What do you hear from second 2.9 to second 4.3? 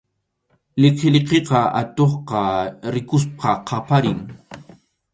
rikuspas qaparin.